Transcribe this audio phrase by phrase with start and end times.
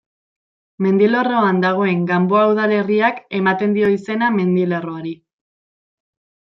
[0.85, 5.17] Mendilerroan dagoen Ganboa udalerriak ematen dio izena mendilerroari.